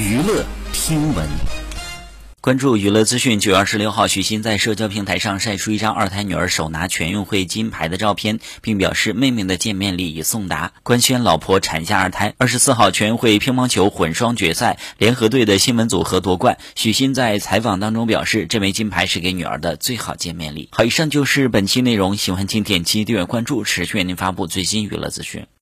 [0.00, 1.28] 娱乐听闻。
[2.40, 10.72] 关注娱乐资讯九月二十六号许昕在社交平台上晒出一张二胎女儿手拿全运会金牌的照片并表示妹妹的见面礼已送达。
[10.82, 12.32] 官宣老婆产下二胎。
[12.38, 16.56] 二十四号全运会乒乓球混双决赛联合队的新闻组合夺冠。
[16.74, 20.70] 许昕在采访当中表示这枚金牌是给女儿的最好见面礼。
[20.72, 25.44] 好以上就是本期内容喜欢请点击订阅关注持续为您发布最新娱乐资讯。